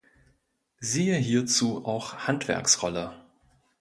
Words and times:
Siehe 0.79 1.15
hierzu 1.15 1.85
auch 1.85 2.25
Handwerksrolle. 2.25 3.13